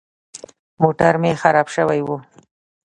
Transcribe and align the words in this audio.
موټر 0.81 1.13
مې 1.21 1.31
خراب 1.41 1.67
سوى 1.75 1.99
و. 2.03 2.09